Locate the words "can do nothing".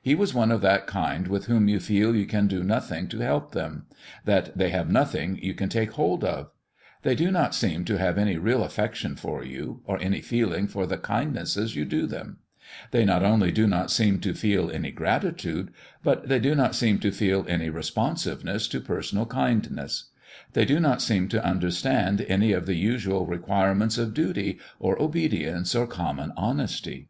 2.24-3.08